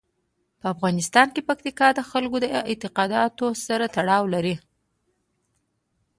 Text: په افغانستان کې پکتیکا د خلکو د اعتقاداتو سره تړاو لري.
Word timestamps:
په 0.59 0.65
افغانستان 0.73 1.27
کې 1.33 1.41
پکتیکا 1.49 1.87
د 1.93 1.99
خلکو 2.11 2.37
د 2.41 2.45
اعتقاداتو 2.69 3.45
سره 3.65 3.85
تړاو 3.95 4.23
لري. 4.33 4.55